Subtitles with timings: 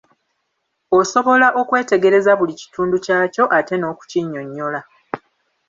[0.99, 4.79] Osobola okwetegereza buli kitundu kyakyo, ate n'okukinnyonyola.